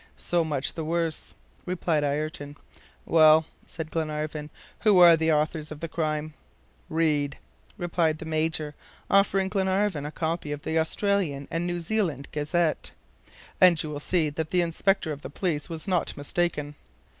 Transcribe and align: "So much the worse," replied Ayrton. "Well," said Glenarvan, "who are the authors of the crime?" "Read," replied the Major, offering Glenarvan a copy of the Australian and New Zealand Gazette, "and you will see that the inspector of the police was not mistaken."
"So 0.17 0.43
much 0.43 0.73
the 0.73 0.83
worse," 0.83 1.35
replied 1.63 2.03
Ayrton. 2.03 2.57
"Well," 3.05 3.45
said 3.67 3.91
Glenarvan, 3.91 4.49
"who 4.79 4.97
are 4.97 5.15
the 5.15 5.31
authors 5.31 5.71
of 5.71 5.79
the 5.79 5.87
crime?" 5.87 6.33
"Read," 6.89 7.37
replied 7.77 8.17
the 8.17 8.25
Major, 8.25 8.73
offering 9.11 9.47
Glenarvan 9.47 10.07
a 10.07 10.11
copy 10.11 10.51
of 10.51 10.63
the 10.63 10.79
Australian 10.79 11.47
and 11.51 11.67
New 11.67 11.83
Zealand 11.83 12.29
Gazette, 12.31 12.89
"and 13.61 13.83
you 13.83 13.91
will 13.91 13.99
see 13.99 14.31
that 14.31 14.49
the 14.49 14.63
inspector 14.63 15.11
of 15.11 15.21
the 15.21 15.29
police 15.29 15.69
was 15.69 15.87
not 15.87 16.17
mistaken." 16.17 16.73